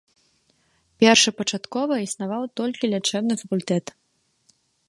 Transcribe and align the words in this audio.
Першапачаткова 1.03 1.93
існаваў 2.07 2.43
толькі 2.63 2.91
лячэбны 2.95 3.33
факультэт. 3.43 3.85